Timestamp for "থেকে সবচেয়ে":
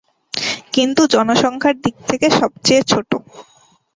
2.09-2.81